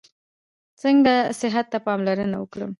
څنګه 0.81 1.13
صحت 1.39 1.65
ته 1.71 1.77
پاملرنه 1.85 2.37
وکړم؟ 2.39 2.69